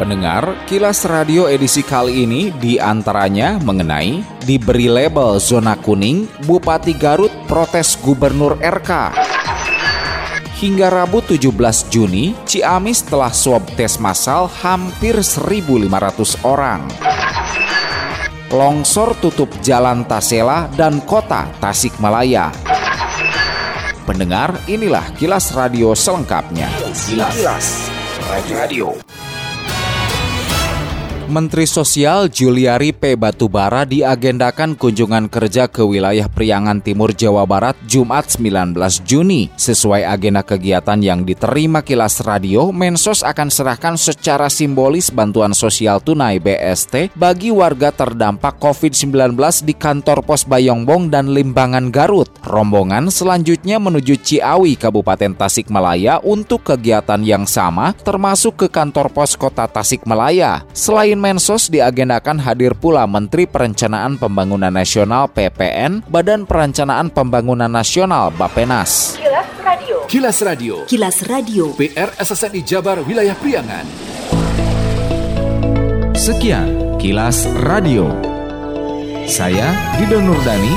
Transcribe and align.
Pendengar, 0.00 0.64
Kilas 0.64 1.04
Radio 1.04 1.44
edisi 1.44 1.84
kali 1.84 2.24
ini 2.24 2.48
di 2.56 2.80
antaranya 2.80 3.60
mengenai 3.60 4.24
diberi 4.48 4.88
label 4.88 5.36
zona 5.36 5.76
kuning, 5.76 6.24
Bupati 6.48 6.96
Garut 6.96 7.28
protes 7.44 8.00
Gubernur 8.00 8.56
RK. 8.64 9.12
Hingga 10.56 10.88
Rabu 10.88 11.20
17 11.20 11.92
Juni, 11.92 12.32
Ciamis 12.48 13.04
telah 13.04 13.28
swab 13.28 13.60
tes 13.76 14.00
massal 14.00 14.48
hampir 14.64 15.20
1.500 15.20 16.48
orang. 16.48 16.80
Longsor 18.48 19.12
tutup 19.20 19.52
jalan 19.60 20.08
Tasela 20.08 20.72
dan 20.80 21.04
kota 21.04 21.44
Tasikmalaya. 21.60 22.48
Pendengar, 24.08 24.56
inilah 24.64 25.12
kilas 25.20 25.52
radio 25.52 25.92
selengkapnya. 25.92 26.72
Kilas, 26.88 27.36
kilas. 27.36 27.68
radio. 28.48 28.96
Menteri 31.30 31.62
Sosial 31.62 32.26
Juliari 32.26 32.90
P. 32.90 33.14
Batubara 33.14 33.86
diagendakan 33.86 34.74
kunjungan 34.74 35.30
kerja 35.30 35.70
ke 35.70 35.78
wilayah 35.78 36.26
Priangan 36.26 36.82
Timur 36.82 37.14
Jawa 37.14 37.46
Barat 37.46 37.78
Jumat 37.86 38.26
19 38.34 38.74
Juni. 39.06 39.46
Sesuai 39.54 40.10
agenda 40.10 40.42
kegiatan 40.42 40.98
yang 40.98 41.22
diterima 41.22 41.86
kilas 41.86 42.18
radio, 42.26 42.74
Mensos 42.74 43.22
akan 43.22 43.46
serahkan 43.46 43.94
secara 43.94 44.50
simbolis 44.50 45.14
bantuan 45.14 45.54
sosial 45.54 46.02
tunai 46.02 46.42
BST 46.42 47.14
bagi 47.14 47.54
warga 47.54 47.94
terdampak 47.94 48.58
COVID-19 48.58 49.38
di 49.62 49.78
kantor 49.78 50.26
pos 50.26 50.42
Bayongbong 50.42 51.14
dan 51.14 51.30
Limbangan 51.30 51.94
Garut. 51.94 52.26
Rombongan 52.42 53.06
selanjutnya 53.06 53.78
menuju 53.78 54.18
Ciawi, 54.18 54.74
Kabupaten 54.74 55.38
Tasikmalaya 55.38 56.18
untuk 56.26 56.66
kegiatan 56.74 57.22
yang 57.22 57.46
sama 57.46 57.94
termasuk 57.94 58.66
ke 58.66 58.66
kantor 58.66 59.14
pos 59.14 59.38
kota 59.38 59.70
Tasikmalaya. 59.70 60.66
Selain 60.74 61.19
Mensos 61.20 61.68
diagendakan 61.68 62.40
hadir 62.40 62.72
pula 62.72 63.04
Menteri 63.04 63.44
Perencanaan 63.44 64.16
Pembangunan 64.16 64.72
Nasional 64.72 65.28
PPN, 65.28 66.02
Badan 66.08 66.48
Perencanaan 66.48 67.12
Pembangunan 67.12 67.68
Nasional 67.68 68.32
Bapenas. 68.32 69.20
Kilas 69.20 69.52
Radio. 69.60 69.96
Kilas 70.08 70.38
Radio. 70.40 70.74
Kilas 70.88 71.18
Radio. 71.28 71.64
PR 71.76 72.10
SSNI 72.16 72.60
Jabar 72.64 73.04
Wilayah 73.04 73.36
Priangan. 73.36 73.84
Sekian 76.16 76.96
Kilas 76.96 77.44
Radio. 77.68 78.08
Saya 79.28 79.70
Didon 80.00 80.26
Nurdani. 80.26 80.74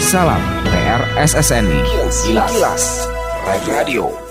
Salam 0.00 0.40
PR 0.68 1.00
SSNI. 1.20 1.80
Kilas 2.32 3.06
Radio. 3.70 4.25